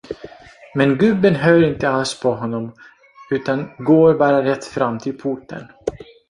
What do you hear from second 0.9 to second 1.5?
gubben